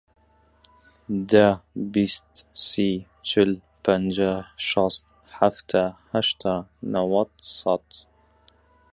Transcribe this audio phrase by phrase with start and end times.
[1.31, 1.47] دە،
[1.93, 2.31] بیست،
[2.67, 2.89] سی،
[3.29, 3.51] چل،
[3.83, 4.33] پەنجا،
[4.67, 5.05] شەست،
[5.37, 6.53] حەفتا، هەشتا،
[6.93, 7.87] نەوەت، سەد.